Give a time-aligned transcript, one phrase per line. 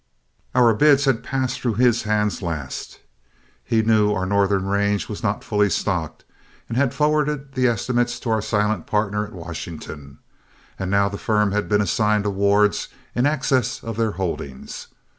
[0.55, 3.01] Our bids had passed through his hands last;
[3.63, 6.25] he knew our northern range was not fully stocked,
[6.67, 10.17] and had forwarded the estimates to our silent partner at Washington,
[10.79, 14.87] and now the firm had been assigned awards in excess of their holdings.